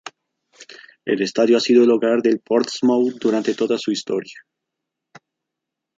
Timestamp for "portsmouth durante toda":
2.39-3.77